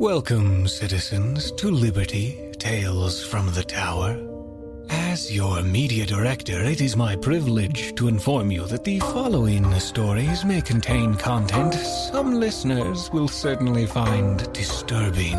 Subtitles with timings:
[0.00, 4.18] Welcome, citizens, to Liberty Tales from the Tower.
[4.88, 10.42] As your media director, it is my privilege to inform you that the following stories
[10.42, 15.38] may contain content some listeners will certainly find disturbing.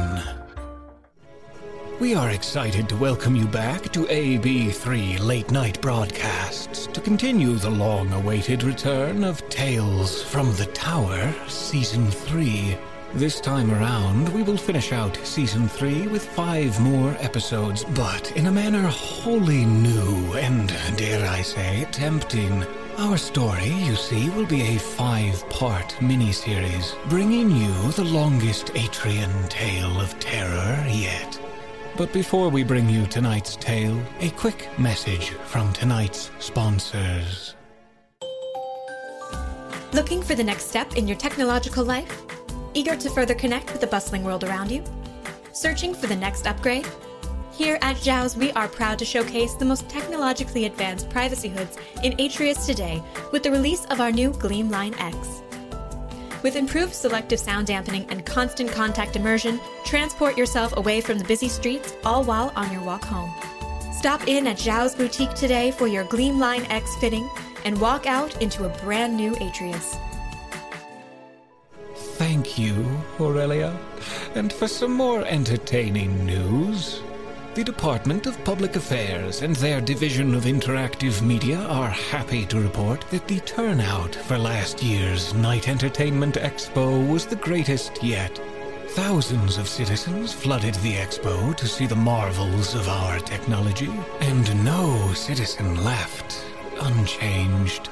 [1.99, 7.71] We are excited to welcome you back to AB3 Late Night Broadcasts to continue the
[7.71, 12.77] long awaited return of Tales from the Tower Season 3.
[13.13, 18.47] This time around, we will finish out Season 3 with five more episodes, but in
[18.47, 22.65] a manner wholly new and, dare I say, tempting.
[22.97, 29.49] Our story, you see, will be a five part miniseries, bringing you the longest Atrian
[29.49, 31.37] tale of terror yet.
[31.97, 37.55] But before we bring you tonight's tale, a quick message from tonight's sponsors.
[39.91, 42.30] Looking for the next step in your technological life?
[42.73, 44.83] Eager to further connect with the bustling world around you?
[45.51, 46.87] Searching for the next upgrade?
[47.51, 52.13] Here at Zhao's, we are proud to showcase the most technologically advanced privacy hoods in
[52.13, 55.41] Atrius today with the release of our new Gleam Line X.
[56.43, 61.49] With improved selective sound dampening and constant contact immersion, transport yourself away from the busy
[61.49, 63.31] streets, all while on your walk home.
[63.91, 67.29] Stop in at Zhao's Boutique today for your Gleam Line X fitting
[67.65, 69.99] and walk out into a brand new Atrius.
[72.41, 73.77] Thank you, Aurelia.
[74.33, 77.03] And for some more entertaining news,
[77.53, 83.05] the Department of Public Affairs and their Division of Interactive Media are happy to report
[83.11, 88.41] that the turnout for last year's Night Entertainment Expo was the greatest yet.
[88.87, 95.13] Thousands of citizens flooded the expo to see the marvels of our technology, and no
[95.13, 96.43] citizen left
[96.79, 97.91] unchanged.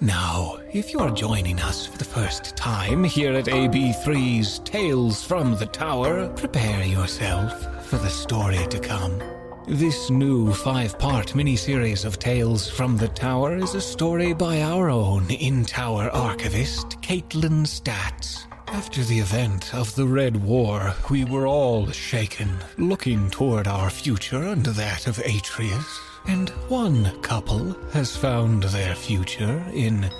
[0.00, 5.64] Now, if you're joining us for the first time here at AB3's Tales from the
[5.64, 9.22] Tower, prepare yourself for the story to come.
[9.66, 14.90] This new five part miniseries of Tales from the Tower is a story by our
[14.90, 18.46] own in tower archivist, Kaitlin Statz.
[18.68, 24.42] After the event of the Red War, we were all shaken, looking toward our future
[24.42, 26.15] and that of Atrius.
[26.28, 30.10] And one couple has found their future in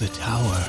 [0.00, 0.68] the tower.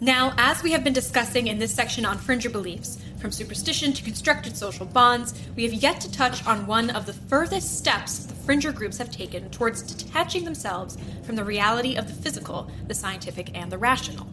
[0.00, 4.02] Now, as we have been discussing in this section on Fringer beliefs, from superstition to
[4.02, 8.34] constructed social bonds, we have yet to touch on one of the furthest steps the
[8.34, 13.56] Fringer groups have taken towards detaching themselves from the reality of the physical, the scientific,
[13.56, 14.26] and the rational.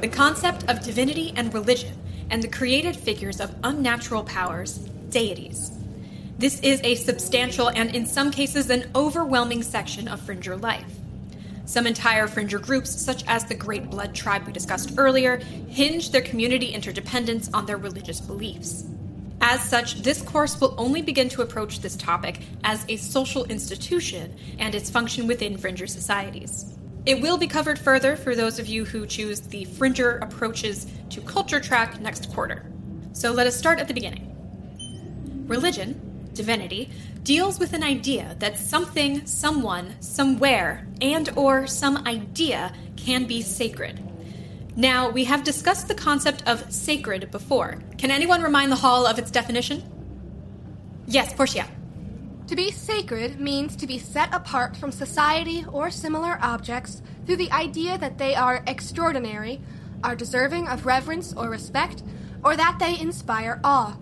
[0.00, 1.96] The concept of divinity and religion,
[2.28, 4.76] and the created figures of unnatural powers,
[5.08, 5.70] deities.
[6.38, 10.92] This is a substantial and, in some cases, an overwhelming section of Fringer life.
[11.64, 16.20] Some entire Fringer groups, such as the Great Blood Tribe we discussed earlier, hinge their
[16.20, 18.84] community interdependence on their religious beliefs.
[19.40, 24.36] As such, this course will only begin to approach this topic as a social institution
[24.58, 26.75] and its function within Fringer societies.
[27.06, 31.20] It will be covered further for those of you who choose the Fringer approaches to
[31.20, 32.66] culture track next quarter.
[33.12, 34.34] So let us start at the beginning.
[35.46, 36.90] Religion, divinity,
[37.22, 44.02] deals with an idea that something, someone, somewhere, and or some idea can be sacred.
[44.74, 47.78] Now, we have discussed the concept of sacred before.
[47.98, 49.84] Can anyone remind the hall of its definition?
[51.06, 51.68] Yes, Porcia.
[52.46, 57.50] To be sacred means to be set apart from society or similar objects through the
[57.50, 59.60] idea that they are extraordinary,
[60.04, 62.04] are deserving of reverence or respect,
[62.44, 63.96] or that they inspire awe.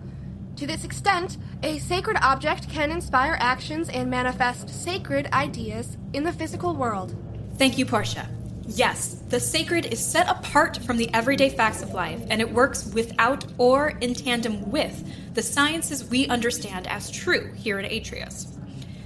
[0.57, 6.31] To this extent, a sacred object can inspire actions and manifest sacred ideas in the
[6.31, 7.15] physical world.
[7.57, 8.34] Thank you, Porcia.
[8.67, 12.91] Yes, the sacred is set apart from the everyday facts of life, and it works
[12.93, 18.47] without or in tandem with the sciences we understand as true here in Atrius.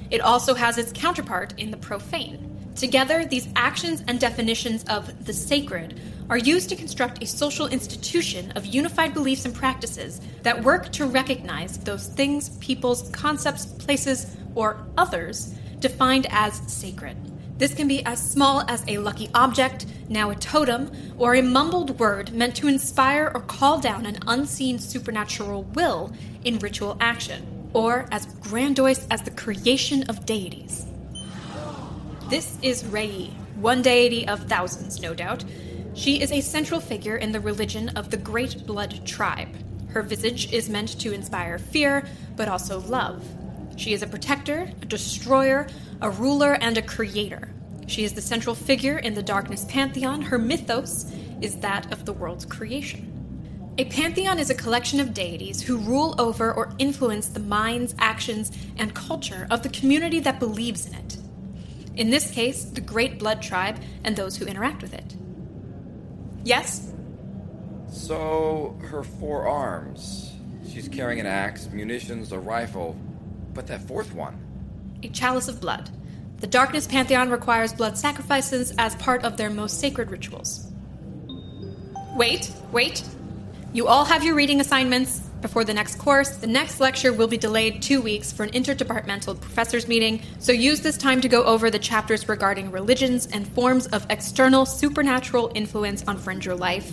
[0.10, 2.46] It also has its counterpart in the profane.
[2.76, 8.52] Together, these actions and definitions of the sacred are used to construct a social institution
[8.52, 14.86] of unified beliefs and practices that work to recognize those things, peoples, concepts, places, or
[14.98, 17.18] others defined as sacred.
[17.60, 22.00] This can be as small as a lucky object, now a totem, or a mumbled
[22.00, 26.14] word meant to inspire or call down an unseen supernatural will
[26.46, 30.86] in ritual action, or as grandiose as the creation of deities.
[32.30, 35.44] This is Rei, one deity of thousands, no doubt.
[35.96, 39.50] She is a central figure in the religion of the Great Blood Tribe.
[39.90, 42.08] Her visage is meant to inspire fear,
[42.38, 43.22] but also love.
[43.80, 45.66] She is a protector, a destroyer,
[46.02, 47.48] a ruler, and a creator.
[47.88, 50.22] She is the central figure in the Darkness pantheon.
[50.22, 51.10] Her mythos
[51.40, 53.74] is that of the world's creation.
[53.78, 58.52] A pantheon is a collection of deities who rule over or influence the minds, actions,
[58.76, 61.18] and culture of the community that believes in it.
[61.96, 65.16] In this case, the Great Blood Tribe and those who interact with it.
[66.44, 66.92] Yes?
[67.90, 70.34] So, her four arms.
[70.70, 72.98] She's carrying an axe, munitions, a rifle.
[73.54, 74.38] But that fourth one?
[75.04, 75.90] A chalice of blood.
[76.40, 80.72] The Darkness Pantheon requires blood sacrifices as part of their most sacred rituals.
[82.16, 83.04] Wait, wait.
[83.74, 86.30] You all have your reading assignments before the next course.
[86.30, 90.82] The next lecture will be delayed two weeks for an interdepartmental professors meeting, so use
[90.82, 96.04] this time to go over the chapters regarding religions and forms of external supernatural influence
[96.08, 96.92] on Fringer life.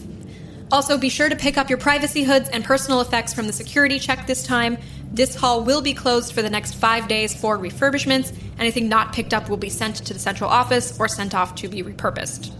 [0.70, 3.98] Also, be sure to pick up your privacy hoods and personal effects from the security
[3.98, 4.76] check this time.
[5.16, 8.36] This hall will be closed for the next five days for refurbishments.
[8.58, 11.68] Anything not picked up will be sent to the central office or sent off to
[11.68, 12.52] be repurposed.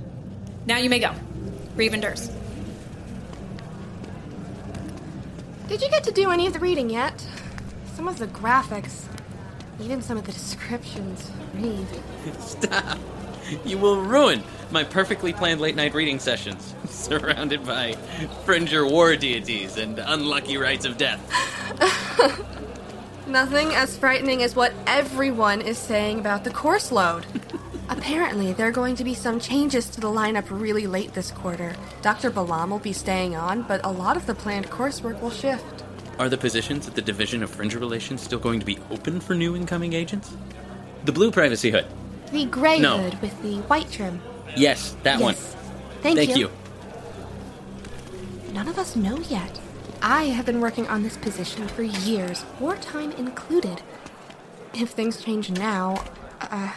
[0.65, 1.13] Now you may go.
[1.77, 2.33] Revenders.
[5.69, 7.27] Did you get to do any of the reading yet?
[7.95, 9.05] Some of the graphics,
[9.79, 11.87] even some of the descriptions, read.
[12.41, 12.99] Stop!
[13.65, 17.93] You will ruin my perfectly planned late night reading sessions, surrounded by
[18.45, 21.21] Fringer war deities and unlucky rites of death.
[23.27, 27.27] Nothing as frightening as what everyone is saying about the course load.
[27.89, 31.75] Apparently, there are going to be some changes to the lineup really late this quarter.
[32.03, 32.31] Dr.
[32.31, 35.85] Balam will be staying on, but a lot of the planned coursework will shift.
[36.19, 39.35] Are the positions at the Division of Fringer Relations still going to be open for
[39.35, 40.37] new incoming agents?
[41.05, 41.87] The blue privacy hood.
[42.33, 42.99] The gray No.
[42.99, 44.21] hood with the white trim.
[44.57, 45.35] Yes, that one.
[45.35, 45.57] yes.
[46.03, 46.51] Thank, Thank you.
[48.53, 49.61] None of us know yet.
[50.03, 53.83] I have been working on this position for years, wartime included.
[54.75, 56.05] If things change now,
[56.41, 56.73] uh,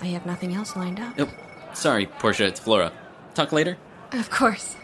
[0.00, 1.14] I have nothing else lined up.
[1.18, 1.28] Oh,
[1.74, 2.92] sorry, Porcia, it's Flora.
[3.34, 3.76] Talk later?
[4.12, 4.76] Of course.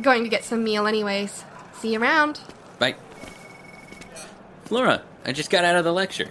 [0.00, 1.44] Going to get some meal anyways.
[1.74, 2.40] See you around.
[2.78, 2.94] Bye.
[4.64, 6.30] Flora, I just got out of the lecture.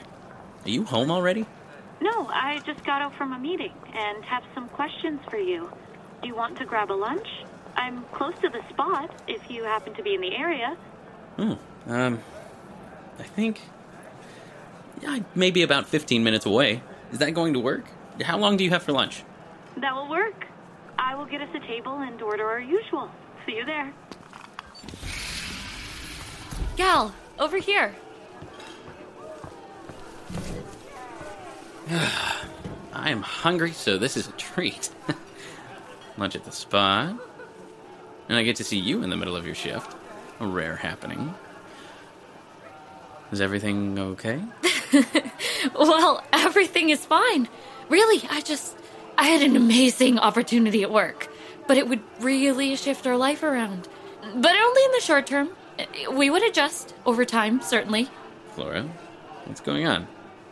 [0.65, 1.45] Are you home already?
[2.01, 5.69] No, I just got out from a meeting and have some questions for you.
[6.21, 7.27] Do you want to grab a lunch?
[7.75, 10.75] I'm close to the spot if you happen to be in the area.
[11.37, 12.19] Oh, um,
[13.19, 13.61] I think.
[15.01, 16.81] Yeah, maybe about 15 minutes away.
[17.11, 17.85] Is that going to work?
[18.23, 19.23] How long do you have for lunch?
[19.77, 20.45] That will work.
[20.97, 23.09] I will get us a table and order our usual.
[23.45, 23.93] See you there.
[26.77, 27.95] Gal, over here.
[32.93, 34.89] I am hungry, so this is a treat.
[36.17, 37.15] Lunch at the spa.
[38.29, 39.95] And I get to see you in the middle of your shift.
[40.39, 41.33] A rare happening.
[43.31, 44.41] Is everything okay?
[45.75, 47.47] Well, everything is fine.
[47.89, 48.75] Really, I just.
[49.17, 51.27] I had an amazing opportunity at work,
[51.67, 53.87] but it would really shift our life around.
[54.21, 55.49] But only in the short term.
[56.11, 58.09] We would adjust over time, certainly.
[58.55, 58.83] Flora,
[59.45, 60.07] what's going on?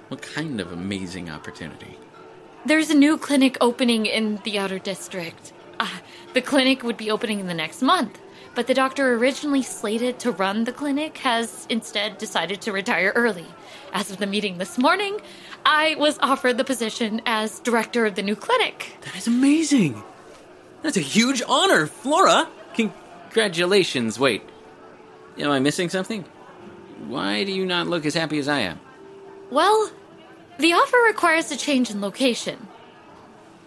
[0.10, 1.96] What kind of amazing opportunity?
[2.66, 5.54] There's a new clinic opening in the outer district.
[5.80, 5.88] Uh,
[6.34, 8.20] the clinic would be opening in the next month,
[8.56, 13.46] but the doctor originally slated to run the clinic has instead decided to retire early.
[13.94, 15.20] As of the meeting this morning,
[15.64, 18.98] I was offered the position as director of the new clinic.
[19.02, 20.04] That is amazing!
[20.82, 22.50] That's a huge honor, Flora!
[22.74, 24.20] Congratulations.
[24.20, 24.42] Wait,
[25.38, 26.26] am I missing something?
[27.08, 28.80] Why do you not look as happy as I am?
[29.52, 29.92] Well,
[30.60, 32.68] the offer requires a change in location.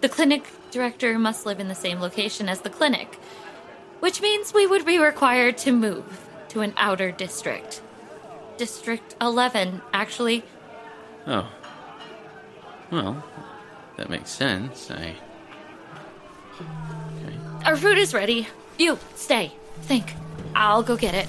[0.03, 3.19] The clinic director must live in the same location as the clinic,
[4.01, 7.81] which means we would be required to move to an outer district.
[8.59, 10.45] District 11, actually.
[11.27, 11.51] Oh.
[12.91, 13.25] Well,
[13.97, 14.91] that makes sense.
[14.91, 15.17] I.
[17.65, 18.49] Our food is ready.
[18.79, 19.53] You, stay.
[19.83, 20.15] Think.
[20.55, 21.29] I'll go get it.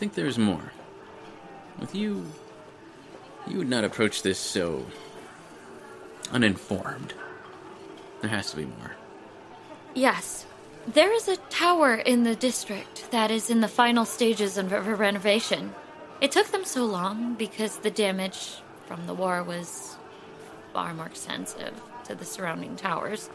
[0.00, 0.72] Think there's more.
[1.78, 2.24] With you,
[3.46, 4.86] you would not approach this so
[6.32, 7.12] uninformed.
[8.22, 8.92] There has to be more.
[9.94, 10.46] Yes.
[10.86, 15.74] There is a tower in the district that is in the final stages of renovation.
[16.22, 19.98] It took them so long because the damage from the war was
[20.72, 23.28] far more extensive to the surrounding towers.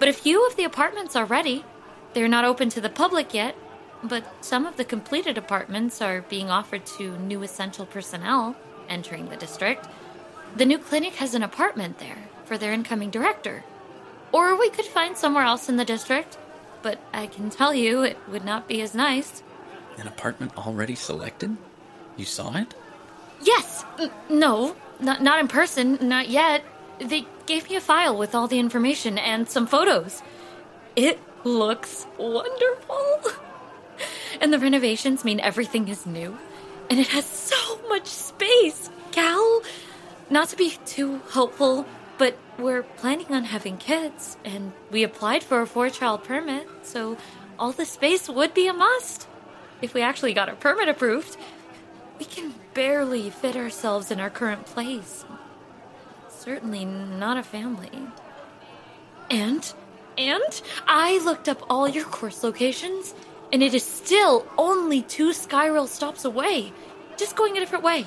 [0.00, 1.64] But a few of the apartments are ready.
[2.12, 3.54] They're not open to the public yet,
[4.02, 8.56] but some of the completed apartments are being offered to new essential personnel
[8.88, 9.86] entering the district.
[10.56, 13.64] The new clinic has an apartment there for their incoming director.
[14.32, 16.36] Or we could find somewhere else in the district.
[16.82, 19.42] But I can tell you, it would not be as nice.
[19.98, 21.56] An apartment already selected?
[22.16, 22.74] You saw it?
[23.42, 23.84] Yes!
[23.98, 26.64] N- no, not, not in person, not yet.
[26.98, 30.22] They gave me a file with all the information and some photos.
[30.96, 33.20] It looks wonderful.
[34.40, 36.38] And the renovations mean everything is new.
[36.90, 39.62] And it has so much space, Gal.
[40.30, 41.86] Not to be too hopeful,
[42.18, 47.16] but we're planning on having kids, and we applied for a four child permit, so
[47.58, 49.26] all the space would be a must.
[49.80, 51.36] If we actually got our permit approved,
[52.18, 55.24] we can barely fit ourselves in our current place.
[56.28, 58.06] Certainly not a family.
[59.30, 59.72] And,
[60.16, 63.14] and, I looked up all your course locations,
[63.52, 66.72] and it is still only two Skyrail stops away,
[67.18, 68.06] just going a different way.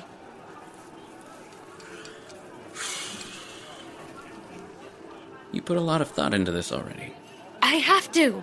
[5.52, 7.14] You put a lot of thought into this already.
[7.62, 8.42] I have to.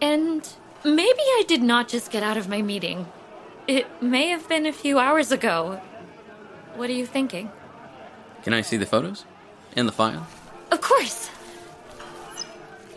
[0.00, 0.48] And
[0.84, 3.06] maybe I did not just get out of my meeting.
[3.68, 5.80] It may have been a few hours ago.
[6.74, 7.52] What are you thinking?
[8.42, 9.24] Can I see the photos?
[9.76, 10.26] And the file?
[10.72, 11.30] Of course.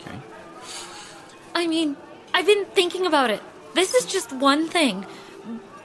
[0.00, 0.16] Okay.
[1.54, 1.96] I mean,
[2.34, 3.40] I've been thinking about it.
[3.74, 5.06] This is just one thing.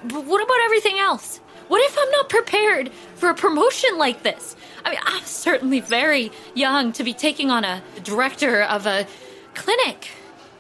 [0.04, 1.40] But what about everything else?
[1.68, 4.56] What if I'm not prepared for a promotion like this?
[4.86, 9.06] I mean, I'm certainly very young to be taking on a director of a
[9.54, 10.10] clinic.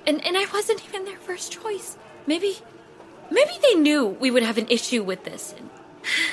[0.05, 1.97] And and I wasn't even their first choice.
[2.25, 2.57] Maybe
[3.31, 5.53] maybe they knew we would have an issue with this.
[5.57, 5.69] And,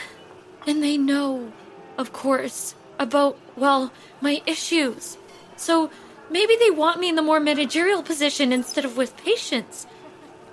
[0.67, 1.53] and they know,
[1.97, 5.19] of course, about well, my issues.
[5.57, 5.91] So
[6.31, 9.87] maybe they want me in the more managerial position instead of with patients.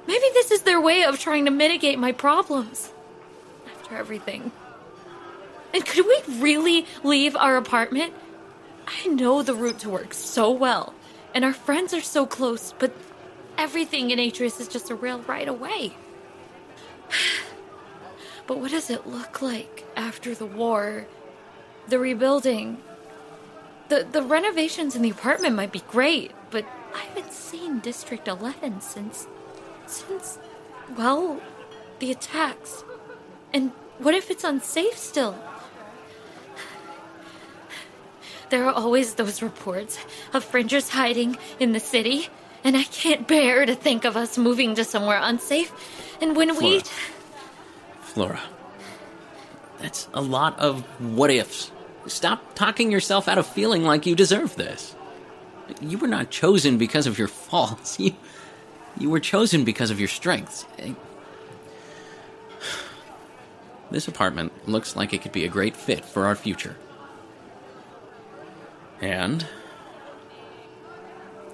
[0.08, 2.92] Maybe this is their way of trying to mitigate my problems.
[3.68, 4.52] After everything.
[5.74, 8.14] And could we really leave our apartment?
[8.88, 10.94] I know the route to work so well,
[11.34, 12.94] and our friends are so close, but
[13.58, 15.96] everything in Atrius is just a rail right away.
[18.48, 21.08] But what does it look like after the war?
[21.88, 22.82] The rebuilding?
[23.92, 26.64] The, the renovations in the apartment might be great, but
[26.96, 29.28] I haven't seen District 11 since.
[29.86, 30.40] since.
[30.96, 31.42] well,
[32.00, 32.86] the attacks.
[33.52, 35.36] And what if it's unsafe still?
[38.50, 40.00] There are always those reports
[40.34, 42.30] of fringers hiding in the city,
[42.64, 45.70] and I can't bear to think of us moving to somewhere unsafe.
[46.22, 46.80] And when we.
[46.80, 48.40] Flora.
[48.40, 48.42] Flora.
[49.80, 51.74] That's a lot of what ifs.
[52.08, 54.96] Stop talking yourself out of feeling like you deserve this.
[55.80, 57.98] You were not chosen because of your faults.
[58.10, 58.16] You,
[58.98, 60.66] you were chosen because of your strengths.
[60.78, 60.94] Eh,
[63.92, 66.76] this apartment looks like it could be a great fit for our future.
[69.00, 69.46] And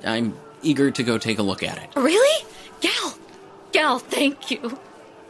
[0.04, 1.90] I'm eager to go take a look at it.
[1.96, 2.46] Really?
[2.82, 3.18] Gal!
[3.72, 4.80] Gal, thank you.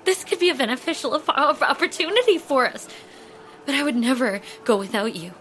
[0.05, 2.87] This could be a beneficial op- op- opportunity for us.
[3.67, 5.33] But I would never go without you.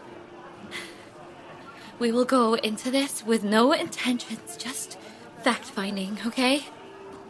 [2.00, 4.98] We will go into this with no intentions, just
[5.42, 6.66] fact finding, okay?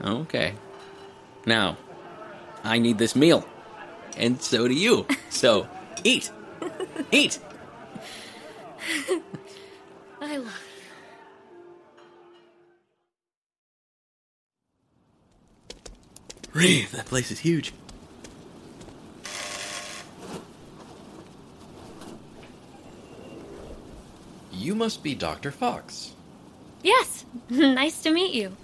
[0.03, 0.55] Okay.
[1.45, 1.77] Now,
[2.65, 3.47] I need this meal.
[4.17, 5.07] And so do you.
[5.29, 5.69] So,
[6.03, 6.31] eat.
[7.13, 7.39] Eat.
[10.23, 10.63] I love
[16.55, 17.75] Reeve, that place is huge.
[24.67, 25.53] You must be Dr.
[25.53, 26.11] Fox.
[26.83, 28.57] Yes, nice to meet you.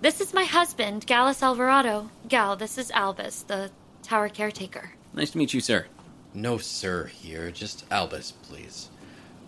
[0.00, 2.10] This is my husband, Gallus Alvarado.
[2.26, 3.70] Gal, this is Albus, the
[4.02, 4.90] tower caretaker.
[5.14, 5.86] Nice to meet you, sir.
[6.34, 7.52] No, sir, here.
[7.52, 8.88] Just Albus, please.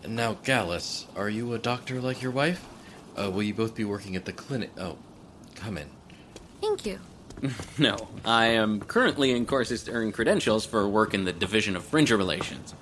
[0.06, 2.64] Now, Gallus, are you a doctor like your wife?
[3.16, 4.70] Uh, will you both be working at the clinic?
[4.78, 4.98] Oh,
[5.56, 5.88] come in.
[6.60, 7.00] Thank you.
[7.76, 11.84] No, I am currently in courses to earn credentials for work in the Division of
[11.84, 12.72] Fringer Relations.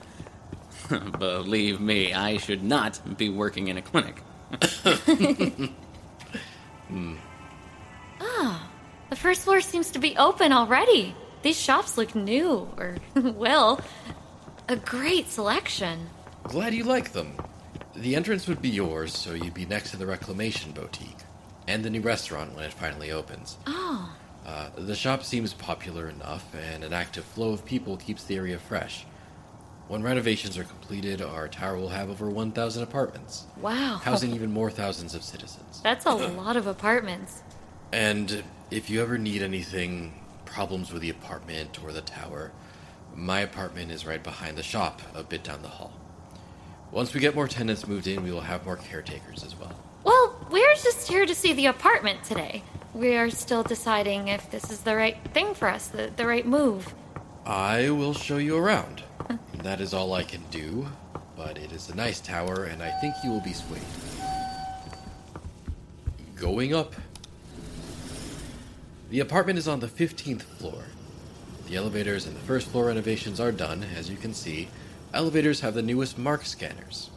[1.18, 4.22] Believe me, I should not be working in a clinic.
[8.20, 8.68] Ah,
[9.10, 11.14] The first floor seems to be open already.
[11.42, 13.80] These shops look new, or, well,
[14.68, 16.08] a great selection.
[16.44, 17.36] Glad you like them.
[17.94, 21.16] The entrance would be yours, so you'd be next to the Reclamation Boutique
[21.68, 23.56] and the new restaurant when it finally opens.
[23.66, 24.12] Oh,
[24.46, 28.58] Uh, the shop seems popular enough, and an active flow of people keeps the area
[28.58, 29.04] fresh.
[29.88, 34.00] When renovations are completed, our tower will have over 1,000 apartments, wow.
[34.02, 35.80] housing even more thousands of citizens.
[35.80, 37.42] That's a lot of apartments.
[37.92, 40.12] And if you ever need anything,
[40.44, 42.50] problems with the apartment or the tower,
[43.14, 45.92] my apartment is right behind the shop, a bit down the hall.
[46.90, 49.78] Once we get more tenants moved in, we will have more caretakers as well.
[50.02, 52.64] Well, we're just here to see the apartment today.
[52.92, 56.46] We are still deciding if this is the right thing for us, the, the right
[56.46, 56.92] move.
[57.44, 59.04] I will show you around.
[59.66, 60.86] that is all I can do,
[61.36, 63.82] but it is a nice tower, and I think you will be swayed.
[66.36, 66.94] Going up.
[69.10, 70.84] The apartment is on the 15th floor.
[71.66, 74.68] The elevators and the first floor renovations are done, as you can see.
[75.12, 77.10] Elevators have the newest mark scanners.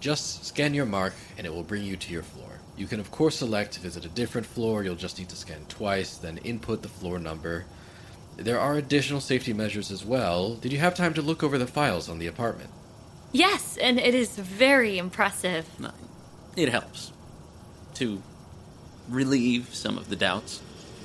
[0.00, 2.60] Just scan your mark, and it will bring you to your floor.
[2.78, 4.82] You can, of course, select to visit a different floor.
[4.82, 7.66] You'll just need to scan twice, then input the floor number.
[8.36, 10.54] There are additional safety measures as well.
[10.54, 12.70] Did you have time to look over the files on the apartment?
[13.32, 15.66] Yes, and it is very impressive.
[16.56, 17.12] It helps
[17.94, 18.22] to
[19.08, 20.60] relieve some of the doubts.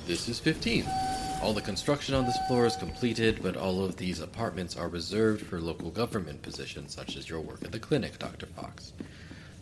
[0.06, 0.86] This is 15.
[1.42, 5.44] All the construction on this floor is completed, but all of these apartments are reserved
[5.46, 8.46] for local government positions, such as your work at the clinic, Dr.
[8.46, 8.92] Fox.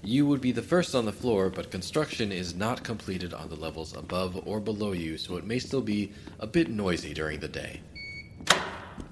[0.03, 3.57] You would be the first on the floor, but construction is not completed on the
[3.57, 7.49] levels above or below you, so it may still be a bit noisy during the
[7.49, 7.81] day.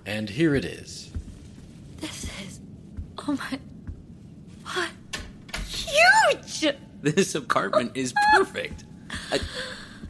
[0.06, 1.10] And here it is.
[1.98, 2.60] This is.
[3.18, 3.58] Oh my.
[4.64, 4.90] What?
[5.66, 6.74] Huge!
[7.02, 8.84] This apartment is perfect.
[9.30, 9.40] I,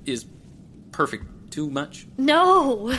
[0.06, 0.26] is
[0.92, 2.06] perfect too much?
[2.16, 2.94] No!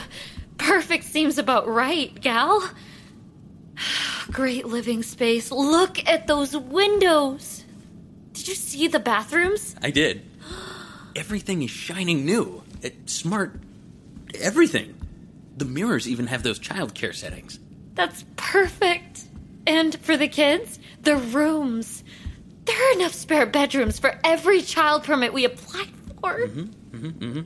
[0.58, 2.70] Perfect seems about right, gal.
[4.32, 5.50] Great living space.
[5.52, 7.59] Look at those windows.
[8.40, 9.76] Did you see the bathrooms?
[9.82, 10.22] I did.
[11.14, 12.64] Everything is shining new.
[12.82, 13.60] It, smart.
[14.34, 14.96] Everything.
[15.58, 17.60] The mirrors even have those childcare settings.
[17.96, 19.26] That's perfect.
[19.68, 22.06] And for the kids, the rooms.
[22.64, 25.90] There are enough spare bedrooms for every child permit we applied
[26.22, 26.48] for.
[26.48, 26.96] Mm-hmm.
[26.96, 27.08] Mm-hmm.
[27.08, 27.42] Mm-hmm.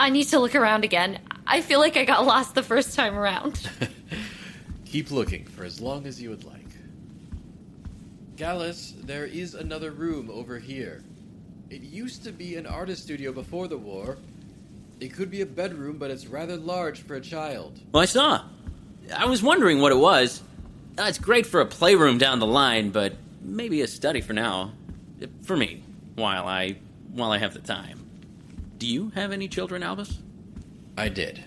[0.00, 1.20] I need to look around again.
[1.46, 3.70] I feel like I got lost the first time around.
[4.86, 6.61] Keep looking for as long as you would like.
[8.42, 11.04] Gallus, there is another room over here.
[11.70, 14.18] It used to be an artist studio before the war.
[14.98, 17.78] It could be a bedroom, but it's rather large for a child.
[17.92, 18.42] Well, I saw.
[19.16, 20.42] I was wondering what it was.
[20.98, 24.72] Uh, it's great for a playroom down the line, but maybe a study for now.
[25.22, 25.84] Uh, For me,
[26.16, 26.78] while I
[27.12, 28.04] while I have the time.
[28.76, 30.18] Do you have any children, Albus?
[30.98, 31.44] I did.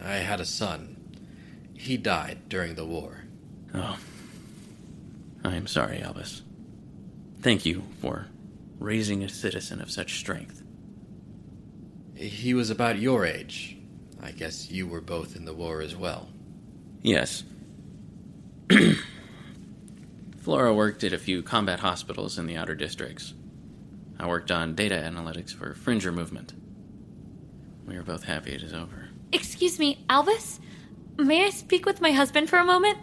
[0.00, 0.96] I had a son.
[1.74, 3.24] He died during the war.
[3.74, 3.98] Oh.
[5.46, 6.42] I am sorry, Albus.
[7.40, 8.26] Thank you for
[8.80, 10.62] raising a citizen of such strength.
[12.16, 13.76] He was about your age.
[14.20, 16.28] I guess you were both in the war as well.
[17.00, 17.44] Yes.
[20.38, 23.32] Flora worked at a few combat hospitals in the outer districts.
[24.18, 26.54] I worked on data analytics for Fringer movement.
[27.86, 29.10] We are both happy it is over.
[29.32, 30.58] Excuse me, Albus?
[31.18, 32.98] May I speak with my husband for a moment?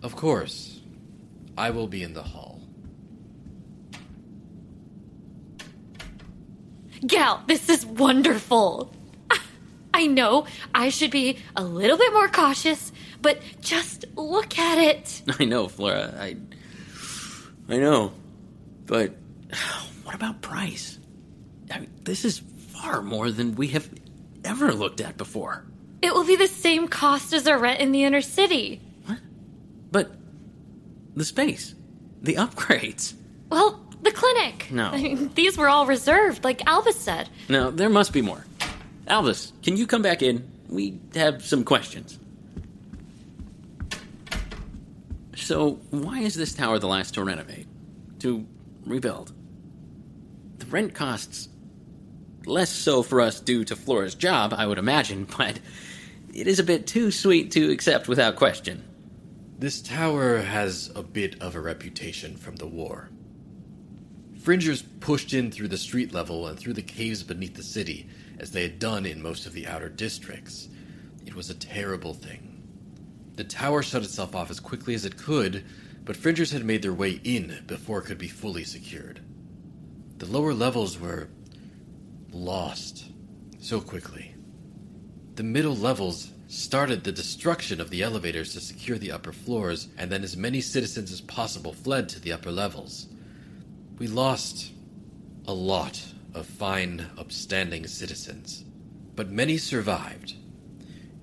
[0.00, 0.77] Of course.
[1.58, 2.62] I will be in the hall.
[7.04, 8.92] Gal, this is wonderful.
[9.92, 15.22] I know I should be a little bit more cautious, but just look at it.
[15.40, 16.14] I know, Flora.
[16.16, 16.36] I.
[17.68, 18.12] I know.
[18.86, 19.14] But
[20.04, 20.98] what about price?
[21.70, 23.90] I mean, this is far more than we have
[24.44, 25.64] ever looked at before.
[26.02, 28.80] It will be the same cost as our rent in the inner city.
[29.06, 29.18] What?
[29.90, 30.17] But
[31.18, 31.74] the space,
[32.22, 33.14] the upgrades.
[33.50, 34.70] Well, the clinic.
[34.70, 34.86] No.
[34.86, 37.28] I mean, these were all reserved, like Albus said.
[37.48, 38.44] No, there must be more.
[39.06, 40.50] Albus, can you come back in?
[40.68, 42.18] We have some questions.
[45.34, 47.66] So, why is this tower the last to renovate?
[48.20, 48.46] To
[48.84, 49.32] rebuild?
[50.58, 51.48] The rent costs
[52.44, 55.58] less so for us due to Flora's job, I would imagine, but
[56.34, 58.84] it is a bit too sweet to accept without question.
[59.58, 63.10] This tower has a bit of a reputation from the war.
[64.40, 68.52] Fringers pushed in through the street level and through the caves beneath the city, as
[68.52, 70.68] they had done in most of the outer districts.
[71.26, 72.62] It was a terrible thing.
[73.34, 75.64] The tower shut itself off as quickly as it could,
[76.04, 79.20] but Fringers had made their way in before it could be fully secured.
[80.18, 81.30] The lower levels were
[82.30, 83.06] lost
[83.58, 84.36] so quickly.
[85.34, 90.10] The middle levels started the destruction of the elevators to secure the upper floors, and
[90.10, 93.06] then as many citizens as possible fled to the upper levels.
[93.98, 94.72] We lost
[95.46, 96.02] a lot
[96.34, 98.64] of fine, upstanding citizens,
[99.14, 100.34] but many survived.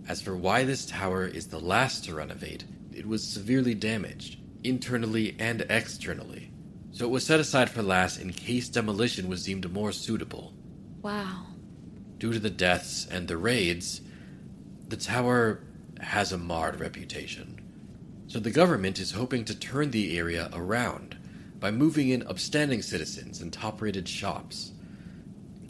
[0.07, 5.35] As for why this tower is the last to renovate, it was severely damaged, internally
[5.39, 6.51] and externally.
[6.91, 10.53] So it was set aside for last in case demolition was deemed more suitable.
[11.01, 11.47] Wow.
[12.19, 14.01] Due to the deaths and the raids,
[14.87, 15.61] the tower
[16.01, 17.61] has a marred reputation.
[18.27, 21.17] So the government is hoping to turn the area around.
[21.59, 24.71] by moving in upstanding citizens and top rated shops.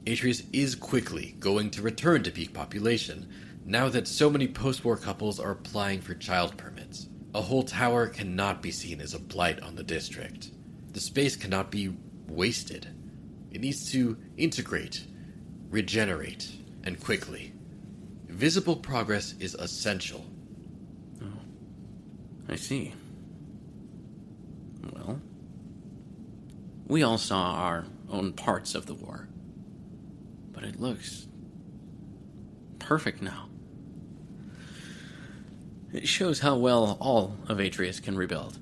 [0.06, 3.30] Atrius is quickly going to return to peak population
[3.66, 7.08] now that so many post war couples are applying for child permits.
[7.34, 10.52] A whole tower cannot be seen as a blight on the district.
[10.92, 11.96] The space cannot be
[12.28, 12.88] wasted.
[13.52, 15.06] It needs to integrate,
[15.70, 16.52] regenerate,
[16.84, 17.54] and quickly.
[18.36, 20.26] Visible progress is essential.
[21.24, 21.40] Oh,
[22.50, 22.94] I see.
[24.92, 25.22] Well,
[26.86, 29.30] we all saw our own parts of the war.
[30.52, 31.28] But it looks
[32.78, 33.48] perfect now.
[35.94, 38.60] It shows how well all of Atrius can rebuild.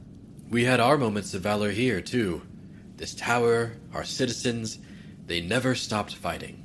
[0.51, 2.43] We had our moments of valor here, too.
[2.97, 4.77] This tower, our citizens,
[5.25, 6.59] they never stopped fighting.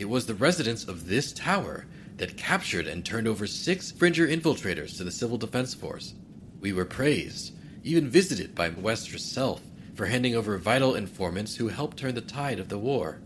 [0.00, 1.86] It was the residents of this tower
[2.18, 6.14] that captured and turned over six Fringer infiltrators to the Civil Defense Force.
[6.60, 9.62] We were praised, even visited by West herself,
[9.94, 13.20] for handing over vital informants who helped turn the tide of the war.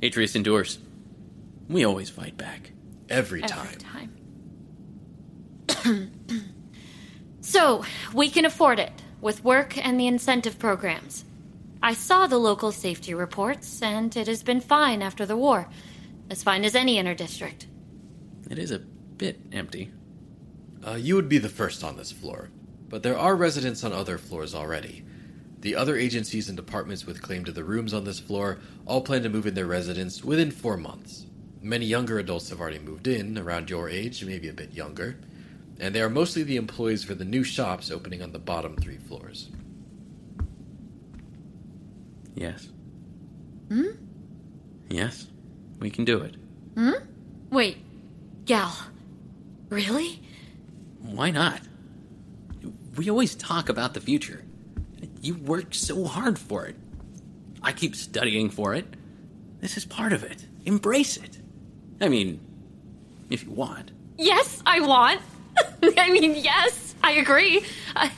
[0.00, 0.78] Atrius endures.
[1.68, 2.72] We always fight back.
[3.08, 3.68] Every time.
[5.68, 6.10] Every time.
[7.40, 11.24] so, we can afford it with work and the incentive programs.
[11.82, 15.68] I saw the local safety reports, and it has been fine after the war.
[16.30, 17.66] As fine as any inner district.
[18.50, 19.90] It is a bit empty.
[20.86, 22.50] Uh, you would be the first on this floor,
[22.88, 25.04] but there are residents on other floors already.
[25.60, 29.22] The other agencies and departments with claim to the rooms on this floor all plan
[29.22, 31.24] to move in their residents within four months.
[31.62, 35.18] Many younger adults have already moved in, around your age, maybe a bit younger,
[35.80, 38.98] and they are mostly the employees for the new shops opening on the bottom three
[38.98, 39.48] floors.
[42.34, 42.68] Yes.
[43.68, 43.92] Hmm?
[44.90, 45.28] Yes.
[45.78, 46.36] We can do it.
[46.74, 46.92] Hmm?
[47.50, 47.78] Wait,
[48.44, 48.76] Gal.
[49.70, 50.20] Really?
[51.00, 51.60] Why not?
[52.96, 54.44] We always talk about the future.
[55.20, 56.76] You worked so hard for it.
[57.62, 58.86] I keep studying for it.
[59.60, 60.46] This is part of it.
[60.66, 61.38] Embrace it.
[62.00, 62.40] I mean,
[63.30, 63.90] if you want.
[64.18, 65.20] Yes, I want.
[65.98, 67.64] I mean, yes, I agree.
[67.96, 68.12] I,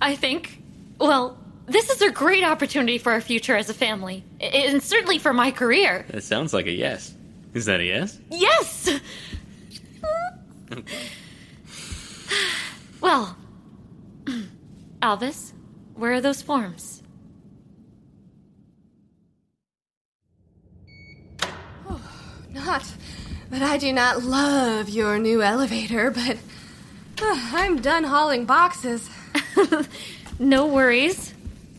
[0.00, 0.62] I think,
[0.98, 5.32] well, this is a great opportunity for our future as a family, and certainly for
[5.32, 6.04] my career.
[6.10, 7.14] That sounds like a yes.
[7.54, 8.18] Is that a yes?
[8.30, 9.00] Yes!
[13.00, 13.36] Well,
[15.02, 15.52] Albus,
[15.94, 17.02] where are those forms?
[22.54, 22.94] Not
[23.50, 26.38] that I do not love your new elevator, but
[27.20, 29.10] uh, I'm done hauling boxes.
[30.38, 31.34] no worries.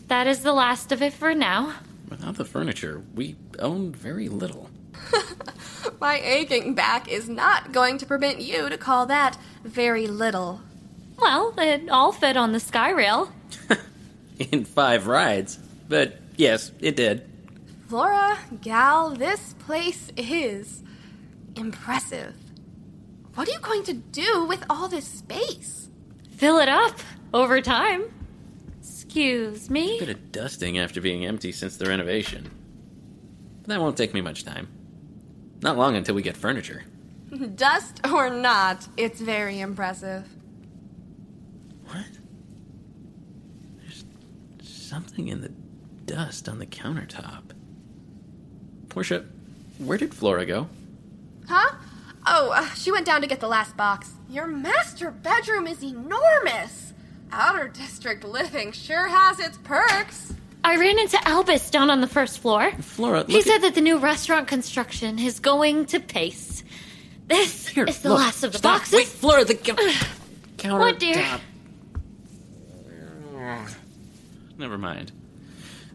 [0.06, 1.74] That is the last of it for now.
[2.08, 4.70] Without the furniture, we own very little.
[6.00, 10.60] My aching back is not going to permit you to call that very little.
[11.18, 13.32] Well, it all fit on the sky rail.
[14.38, 15.58] In five rides.
[15.88, 17.28] But yes, it did.
[17.88, 20.82] Flora, Gal, this place is
[21.54, 22.34] impressive.
[23.34, 25.88] What are you going to do with all this space?
[26.36, 26.98] Fill it up
[27.32, 28.04] over time.
[28.80, 29.96] Excuse me?
[29.96, 32.50] A bit of dusting after being empty since the renovation.
[33.62, 34.68] But that won't take me much time.
[35.62, 36.84] Not long until we get furniture.
[37.56, 40.28] Dust or not, it's very impressive.
[41.86, 42.04] What?
[43.78, 44.04] There's
[44.60, 45.52] something in the
[46.04, 47.42] dust on the countertop.
[48.88, 49.26] Porcia,
[49.78, 50.68] where did Flora go?
[51.48, 51.76] Huh?
[52.26, 54.12] Oh, uh, she went down to get the last box.
[54.28, 56.92] Your master bedroom is enormous.
[57.30, 60.32] Outer district living sure has its perks.
[60.66, 62.72] I ran into Albus down on the first floor.
[62.80, 66.64] Flora, He look said at- that the new restaurant construction is going to pace.
[67.28, 68.80] This Here, is the look, last of the stop.
[68.80, 68.94] boxes.
[68.94, 69.74] Wait, Flora, the cou-
[70.58, 70.78] countertop.
[70.78, 71.24] What, dear?
[74.58, 75.12] Never mind.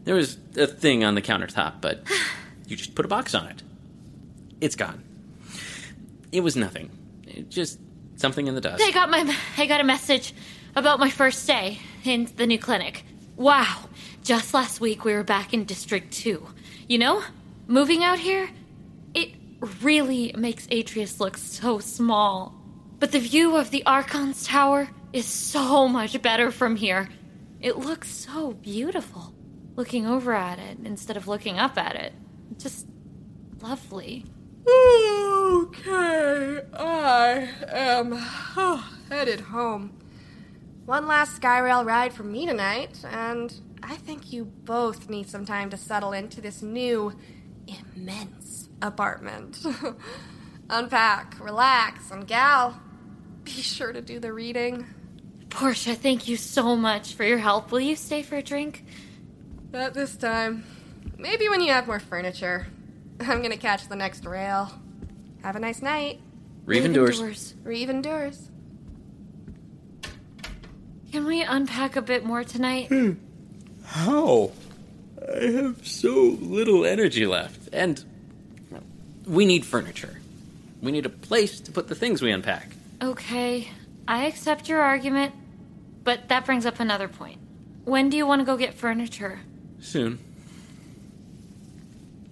[0.05, 2.03] There was a thing on the countertop, but
[2.67, 3.62] you just put a box on it.
[4.62, 5.03] It's gone.
[6.31, 6.89] It was nothing.
[7.27, 7.79] It just
[8.15, 8.81] something in the dust.
[8.86, 10.34] I got my I got a message
[10.75, 13.03] about my first day in the new clinic.
[13.36, 13.89] Wow.
[14.32, 16.48] Just last week we were back in District 2.
[16.88, 17.22] You know,
[17.67, 18.50] moving out here,
[19.13, 19.34] it
[19.82, 22.56] really makes Atrius look so small.
[22.98, 27.10] But the view of the Archon's tower is so much better from here.
[27.60, 29.34] It looks so beautiful
[29.76, 32.13] looking over at it instead of looking up at it.
[32.58, 32.88] Just
[33.60, 34.24] lovely.
[34.65, 38.13] Okay, I am
[39.10, 39.91] headed home.
[40.86, 45.70] One last Skyrail ride for me tonight, and I think you both need some time
[45.72, 47.13] to settle into this new,
[47.67, 49.63] immense apartment.
[50.70, 52.80] Unpack, relax, and gal,
[53.44, 54.86] be sure to do the reading.
[55.50, 57.72] Porcia, thank you so much for your help.
[57.72, 58.86] Will you stay for a drink?
[59.72, 60.63] Not this time.
[61.17, 62.67] Maybe when you have more furniture.
[63.20, 64.72] I'm gonna catch the next rail.
[65.44, 66.22] Have a nice night.
[66.65, 67.56] Reeve endures.
[67.63, 68.50] Reeve endures.
[71.12, 72.89] Can we unpack a bit more tonight?
[73.91, 74.51] How?
[75.21, 77.67] I have so little energy left.
[77.73, 78.04] And
[79.27, 80.21] we need furniture.
[80.82, 82.69] We need a place to put the things we unpack.
[83.01, 83.67] Okay,
[84.08, 85.34] I accept your argument,
[86.06, 87.39] but that brings up another point.
[87.84, 89.41] When do you want to go get furniture?
[89.82, 90.19] Soon.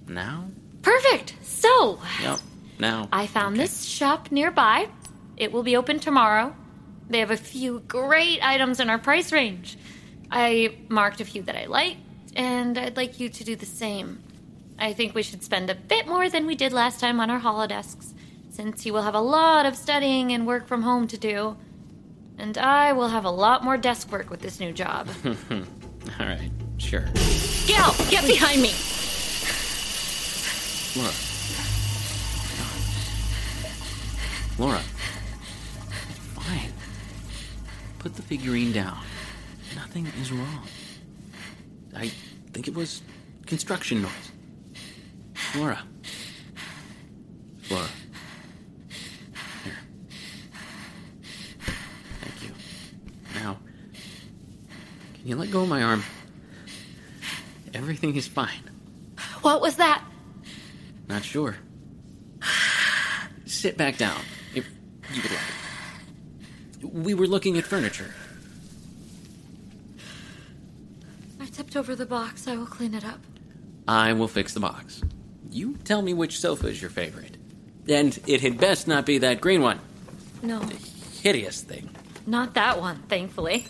[0.07, 0.49] Now?
[0.81, 1.35] Perfect!
[1.43, 2.39] So, Yep.
[2.79, 3.09] Now.
[3.11, 4.87] I found this shop nearby.
[5.35, 6.55] It will be open tomorrow.
[7.09, 9.77] They have a few great items in our price range.
[10.31, 11.99] I marked a few that I liked,
[12.35, 14.23] and I'd like you to do the same.
[14.77, 17.39] I think we should spend a bit more than we did last time on our
[17.39, 18.13] holodesks,
[18.49, 21.57] since you will have a lot of studying and work from home to do.
[22.37, 25.09] And I will have a lot more desk work with this new job.
[25.25, 26.51] All right.
[26.77, 27.05] Sure.
[27.67, 28.73] Gil, get behind me!
[30.95, 31.13] Laura.
[34.57, 34.79] Laura.
[36.35, 36.71] Fine.
[37.99, 38.97] Put the figurine down.
[39.89, 40.67] Nothing is wrong.
[41.95, 42.09] I
[42.53, 43.01] think it was
[43.47, 44.11] construction noise.
[45.55, 45.81] Laura.
[47.71, 47.87] Laura.
[49.63, 49.73] Here.
[52.21, 52.51] Thank you.
[53.33, 53.57] Now,
[55.15, 56.03] can you let go of my arm?
[57.73, 58.69] Everything is fine.
[59.41, 60.03] What was that?
[61.07, 61.57] Not sure.
[63.47, 64.21] Sit back down,
[64.53, 64.69] if
[65.11, 66.93] you would like.
[66.93, 68.13] We were looking at furniture.
[71.41, 72.47] I tipped over the box.
[72.47, 73.19] I will clean it up.
[73.87, 75.03] I will fix the box.
[75.51, 77.37] You tell me which sofa is your favorite.
[77.87, 79.79] And it had best not be that green one.
[80.41, 80.61] No,
[81.21, 81.89] Hideous thing.
[82.25, 83.65] not that one, thankfully.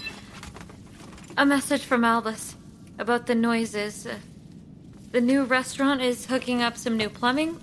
[1.35, 2.55] A message from Albus
[2.97, 4.05] about the noises.
[4.05, 4.15] Uh,
[5.12, 7.59] the new restaurant is hooking up some new plumbing,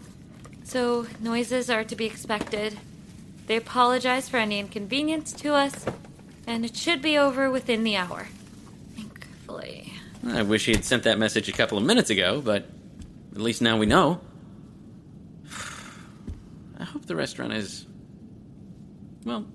[0.64, 2.76] so noises are to be expected.
[3.46, 5.86] They apologize for any inconvenience to us,
[6.46, 8.26] and it should be over within the hour.
[8.96, 9.85] Thankfully.
[10.28, 12.66] I wish he had sent that message a couple of minutes ago, but
[13.32, 14.20] at least now we know.
[16.78, 17.86] I hope the restaurant is.
[19.24, 19.46] Well,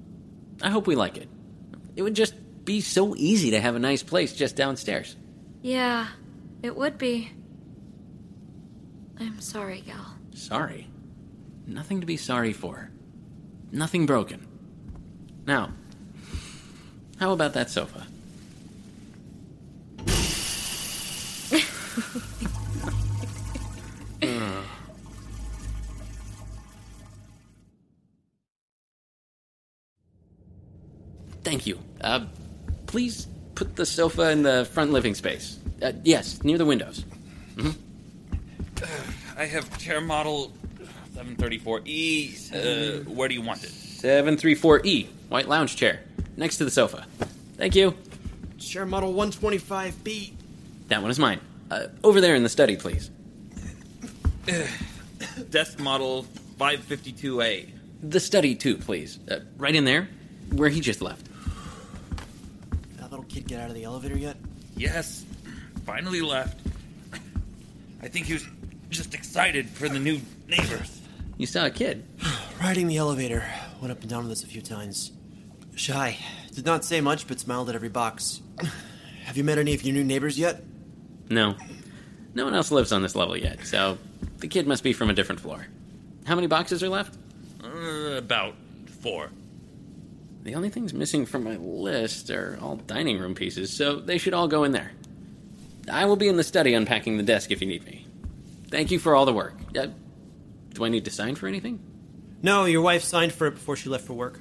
[0.62, 1.29] I hope we like it.
[1.95, 2.34] It would just
[2.65, 5.15] be so easy to have a nice place just downstairs.
[5.62, 6.07] Yeah,
[6.62, 7.31] it would be.
[9.19, 10.15] I'm sorry, Gal.
[10.34, 10.88] Sorry.
[11.67, 12.89] Nothing to be sorry for.
[13.71, 14.47] Nothing broken.
[15.45, 15.71] Now,
[17.19, 18.07] how about that sofa?
[24.23, 24.63] Ugh.
[31.43, 31.80] Thank you.
[31.99, 32.25] Uh,
[32.86, 35.60] please put the sofa in the front living space.
[35.82, 37.04] Uh, yes, near the windows.
[39.38, 40.54] I have chair model
[41.15, 42.54] 734E.
[42.54, 43.71] Uh, where do you want it?
[43.71, 45.99] 734E, E, white lounge chair,
[46.38, 47.06] next to the sofa.
[47.58, 47.95] Thank you.
[48.58, 50.34] Chair model 125B.
[50.88, 51.39] That one is mine.
[51.71, 53.10] Uh, over there in the study, please.
[55.49, 56.25] Desk model
[56.57, 57.69] 552A.
[58.03, 59.19] The study, too, please.
[59.29, 60.10] Uh, right in there,
[60.51, 61.29] where he just left.
[62.97, 64.36] That little kid get out of the elevator yet?
[64.75, 65.25] Yes,
[65.86, 66.60] finally left.
[68.03, 68.45] I think he was
[68.89, 71.01] just excited for the new neighbors.
[71.38, 72.05] You saw a kid.
[72.62, 73.45] Riding the elevator.
[73.79, 75.13] Went up and down with us a few times.
[75.75, 76.17] Shy.
[76.53, 78.41] Did not say much, but smiled at every box.
[79.23, 80.65] Have you met any of your new neighbors yet?
[81.31, 81.55] No.
[82.33, 83.97] No one else lives on this level yet, so
[84.37, 85.65] the kid must be from a different floor.
[86.25, 87.17] How many boxes are left?
[87.63, 88.55] Uh, about
[89.01, 89.29] four.
[90.43, 94.33] The only things missing from my list are all dining room pieces, so they should
[94.33, 94.91] all go in there.
[95.89, 98.05] I will be in the study unpacking the desk if you need me.
[98.69, 99.55] Thank you for all the work.
[99.77, 99.87] Uh,
[100.73, 101.79] do I need to sign for anything?
[102.41, 104.39] No, your wife signed for it before she left for work.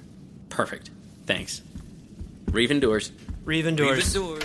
[0.49, 0.91] Perfect.
[1.27, 1.63] Thanks.
[2.51, 3.13] Reeve endures.
[3.45, 4.15] Reeve endures.
[4.17, 4.45] Even doors.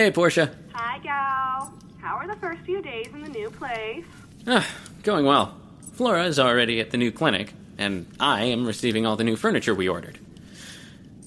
[0.00, 0.50] Hey, Porcia.
[0.72, 1.74] Hi, Gal.
[2.00, 4.06] How are the first few days in the new place?
[4.46, 4.66] Ah,
[5.02, 5.54] going well.
[5.92, 9.74] Flora is already at the new clinic, and I am receiving all the new furniture
[9.74, 10.18] we ordered.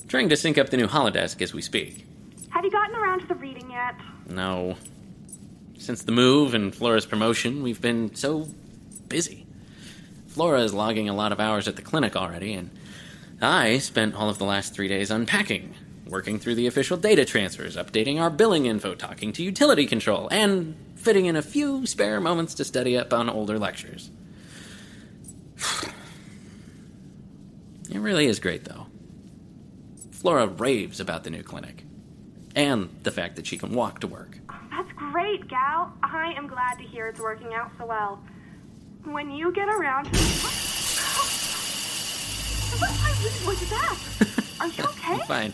[0.07, 2.03] Trying to sync up the new holodesk as we speak.
[2.49, 3.93] Have you gotten around to the reading yet?
[4.27, 4.77] No.
[5.77, 8.47] Since the move and Flora's promotion, we've been so
[9.07, 9.45] busy.
[10.29, 12.71] Flora is logging a lot of hours at the clinic already, and
[13.39, 15.75] I spent all of the last three days unpacking.
[16.08, 20.76] Working through the official data transfers, updating our billing info, talking to utility control, and
[20.96, 24.10] fitting in a few spare moments to study up on older lectures.
[27.92, 28.88] It really is great, though.
[30.12, 31.84] Flora raves about the new clinic,
[32.56, 34.39] and the fact that she can walk to work.
[34.72, 35.94] That's great, Gal.
[36.02, 38.24] I am glad to hear it's working out so well.
[39.04, 40.10] When you get around.
[42.80, 43.98] What, what was that?
[44.60, 45.26] Are you okay?
[45.28, 45.54] Fine.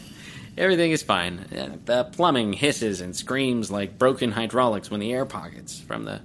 [0.60, 1.46] Everything is fine.
[1.86, 6.20] The plumbing hisses and screams like broken hydraulics when the air pockets from the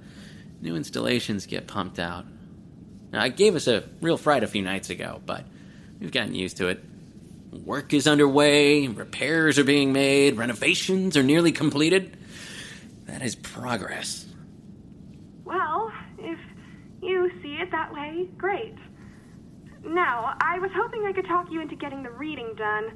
[0.60, 2.26] new installations get pumped out.
[3.12, 5.46] Now, it gave us a real fright a few nights ago, but
[6.00, 6.82] we've gotten used to it.
[7.52, 12.16] Work is underway, repairs are being made, renovations are nearly completed.
[13.04, 14.26] That is progress.
[15.44, 16.40] Well, if
[17.00, 18.74] you see it that way, great.
[19.84, 22.90] Now, I was hoping I could talk you into getting the reading done.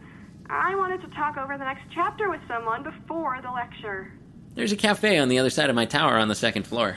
[0.50, 4.12] I wanted to talk over the next chapter with someone before the lecture.
[4.54, 6.96] There's a cafe on the other side of my tower on the second floor.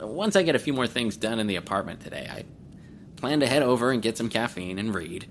[0.00, 2.44] Once I get a few more things done in the apartment today, I
[3.16, 5.26] plan to head over and get some caffeine and read.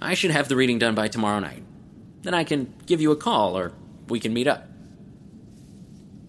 [0.00, 1.62] I should have the reading done by tomorrow night.
[2.22, 3.72] Then I can give you a call or
[4.08, 4.66] we can meet up.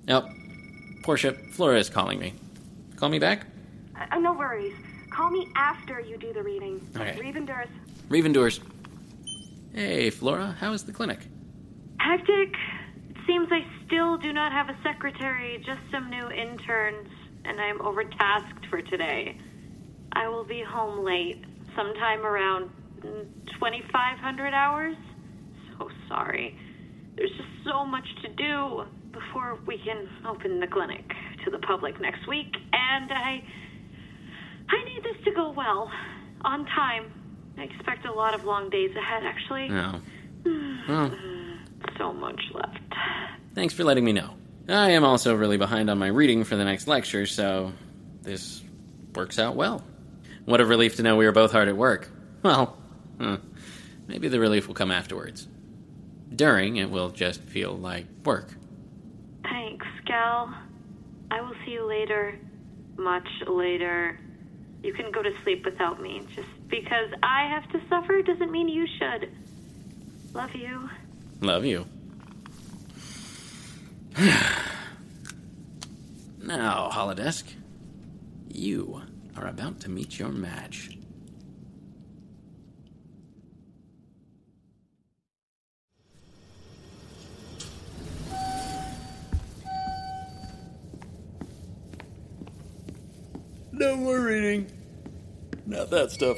[0.07, 0.29] Oh,
[1.03, 2.33] Porcia, Flora is calling me.
[2.95, 3.47] Call me back?
[4.11, 4.73] Uh, no worries.
[5.09, 6.87] Call me after you do the reading.
[6.95, 7.17] Okay.
[7.19, 7.67] Revendurus.
[8.09, 8.59] Revendours.
[9.75, 11.19] Hey, Flora, how is the clinic?
[11.99, 12.55] Hectic.
[13.09, 17.09] It seems I still do not have a secretary, just some new interns,
[17.43, 19.37] and I'm overtasked for today.
[20.13, 21.43] I will be home late,
[21.75, 22.69] sometime around
[23.01, 23.25] mm,
[23.59, 24.95] 2,500 hours.
[25.77, 26.57] So sorry.
[27.17, 31.03] There's just so much to do before we can open the clinic
[31.43, 33.43] to the public next week, and I.
[34.69, 35.91] I need this to go well,
[36.45, 37.11] on time.
[37.57, 39.69] I expect a lot of long days ahead, actually.
[39.69, 39.99] No.
[40.87, 41.11] Well,
[41.97, 42.77] So much left.
[43.55, 44.31] thanks for letting me know.
[44.69, 47.71] I am also really behind on my reading for the next lecture, so
[48.21, 48.61] this
[49.15, 49.83] works out well.
[50.45, 52.09] What a relief to know we were both hard at work.
[52.43, 52.77] Well,
[53.19, 53.35] hmm,
[54.07, 55.47] maybe the relief will come afterwards.
[56.35, 58.49] During, it will just feel like work.
[59.43, 60.53] Thanks, Gal.
[61.31, 62.37] I will see you later.
[62.97, 64.19] Much later.
[64.85, 66.21] You can go to sleep without me.
[66.35, 69.31] Just because I have to suffer doesn't mean you should.
[70.31, 70.87] Love you.
[71.41, 71.87] Love you.
[76.39, 77.45] now, Holodesk,
[78.47, 79.01] you
[79.35, 80.91] are about to meet your match.
[93.71, 94.74] No more reading.
[95.65, 96.37] Not that stuff.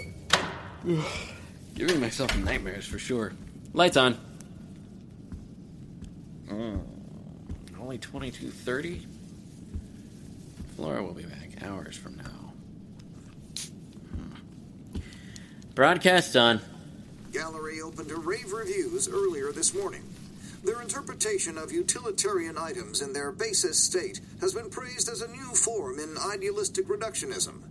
[1.76, 3.34] Giving myself nightmares for sure.
[3.74, 4.18] Lights on.
[6.50, 6.82] Mm,
[7.80, 9.06] only 22:30.
[10.76, 12.54] Flora will be back hours from now.
[14.12, 15.00] Hmm.
[15.76, 16.62] Broadcast on.
[17.34, 20.04] Gallery opened to rave reviews earlier this morning.
[20.64, 25.54] Their interpretation of utilitarian items in their basest state has been praised as a new
[25.54, 27.62] form in idealistic reductionism.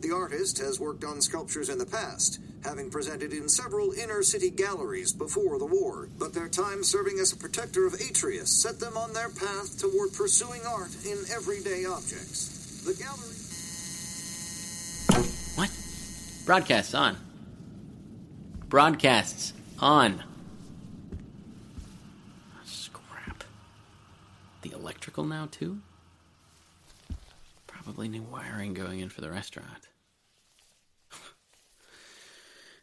[0.00, 4.48] The artist has worked on sculptures in the past, having presented in several inner city
[4.48, 8.96] galleries before the war, but their time serving as a protector of Atrius set them
[8.96, 12.82] on their path toward pursuing art in everyday objects.
[12.86, 13.36] The gallery.
[15.56, 15.70] What?
[16.46, 17.18] Broadcasts on.
[18.70, 20.22] Broadcasts on.
[22.64, 23.44] Scrap.
[24.62, 25.80] The electrical now, too?
[27.66, 29.88] Probably new wiring going in for the restaurant.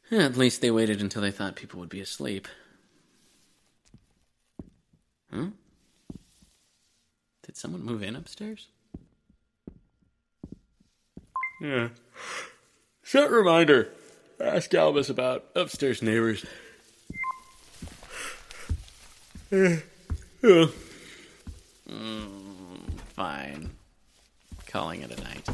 [0.09, 2.47] At least they waited until they thought people would be asleep.
[5.31, 5.49] Hmm?
[7.45, 8.67] Did someone move in upstairs?
[11.59, 11.89] Yeah.
[13.03, 13.89] Set reminder.
[14.39, 16.45] Ask Albus about upstairs neighbors.
[19.51, 19.77] Yeah.
[21.89, 23.71] Mm, fine.
[24.67, 25.49] Calling it a night.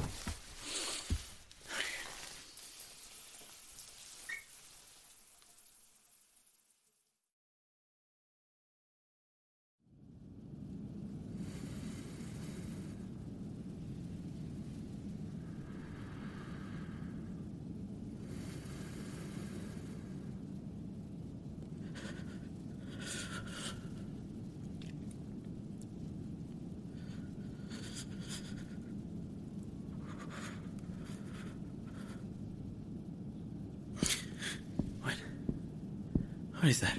[36.63, 36.97] What is that?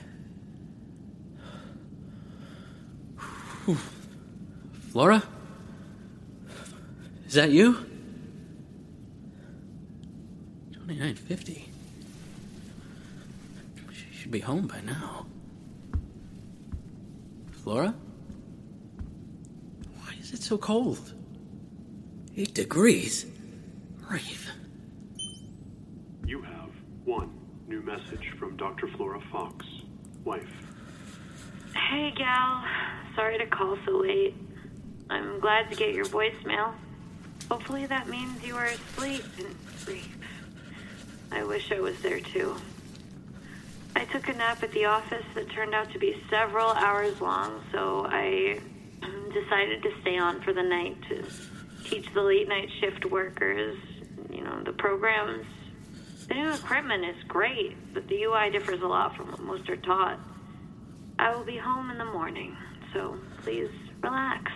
[4.93, 5.23] Flora?
[7.35, 7.72] Is that you?
[10.72, 11.68] 2950.
[13.91, 15.26] She should be home by now.
[17.51, 17.93] Flora?
[19.97, 21.12] Why is it so cold?
[22.37, 23.26] Eight degrees.
[24.09, 24.49] Reeve.
[26.24, 26.70] You have
[27.05, 28.87] one new message from Dr.
[28.97, 29.66] Flora Fox,
[30.22, 30.47] wife.
[31.91, 32.62] Hey, gal.
[33.16, 34.37] Sorry to call so late.
[35.11, 36.74] I'm glad to get your voicemail.
[37.51, 40.05] Hopefully that means you are asleep and sleep.
[41.31, 42.57] I wish I was there too.
[43.97, 47.63] I took a nap at the office that turned out to be several hours long,
[47.71, 48.59] so I
[49.33, 51.25] decided to stay on for the night to
[51.85, 53.79] teach the late night shift workers,
[54.31, 55.47] you know, the programs.
[56.29, 59.77] The new equipment is great, but the UI differs a lot from what most are
[59.77, 60.19] taught.
[61.19, 62.57] I will be home in the morning,
[62.93, 63.71] so please
[64.03, 64.51] relax.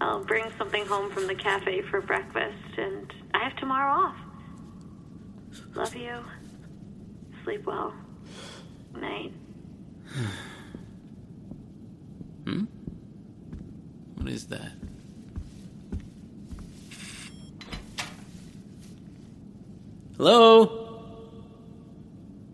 [0.00, 4.16] I'll bring something home from the cafe for breakfast, and I have tomorrow off.
[5.74, 6.24] Love you.
[7.44, 7.92] Sleep well.
[8.94, 9.32] Night.
[12.44, 12.64] Hmm?
[14.14, 14.72] What is that?
[20.16, 20.86] Hello?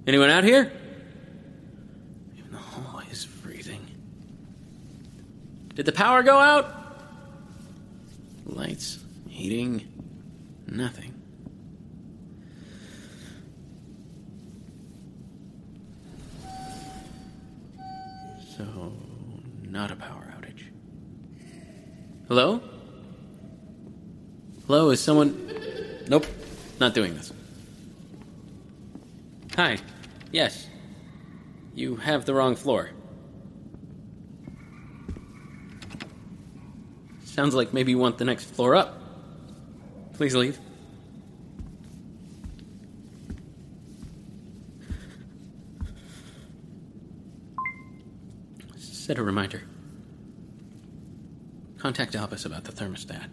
[0.07, 0.71] Anyone out here?
[2.37, 3.87] Even the hallway is freezing.
[5.75, 6.84] Did the power go out?
[9.45, 9.87] Heating,
[10.67, 11.13] nothing.
[18.57, 18.95] So,
[19.69, 20.71] not a power outage.
[22.27, 22.63] Hello?
[24.67, 25.37] Hello, is someone.
[26.09, 26.25] Nope,
[26.81, 27.31] not doing this.
[29.57, 29.77] Hi.
[30.33, 30.69] Yes.
[31.75, 32.93] You have the wrong floor.
[37.25, 39.03] Sounds like maybe you want the next floor up.
[40.15, 40.59] Please leave.
[48.79, 49.63] Set a reminder.
[51.79, 53.29] Contact Albus about the thermostat.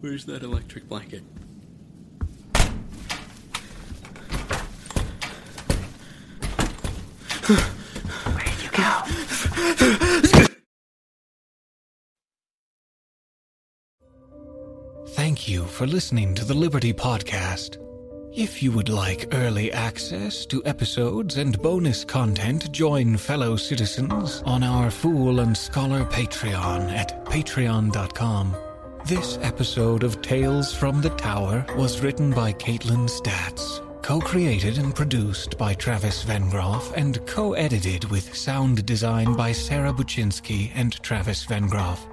[0.00, 1.22] Where's that electric blanket?
[8.24, 8.70] Where'd you
[9.98, 10.06] go?
[15.40, 17.78] Thank you for listening to the Liberty Podcast.
[18.30, 24.62] If you would like early access to episodes and bonus content, join fellow citizens on
[24.62, 28.54] our Fool and Scholar Patreon at patreon.com.
[29.06, 35.56] This episode of Tales from the Tower was written by Kaitlin Statz, co-created and produced
[35.56, 42.09] by Travis Vengroff, and co-edited with sound design by Sarah Buczynski and Travis Vengroff.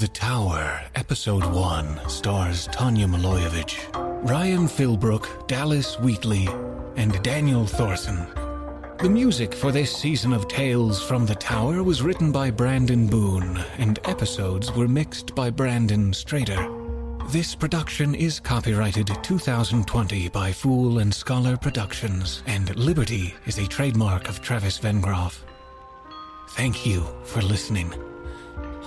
[0.00, 6.48] The Tower, Episode 1, stars Tanja Milojevic, Ryan Philbrook, Dallas Wheatley,
[6.96, 8.26] and Daniel Thoreson.
[8.98, 13.64] The music for this season of Tales from the Tower was written by Brandon Boone,
[13.78, 17.30] and episodes were mixed by Brandon Strader.
[17.30, 24.28] This production is copyrighted 2020 by Fool and Scholar Productions, and Liberty is a trademark
[24.28, 25.44] of Travis Vengroff.
[26.48, 27.94] Thank you for listening.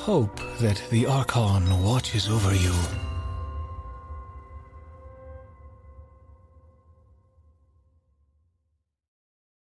[0.07, 3.06] Hope that the Archon watches over you.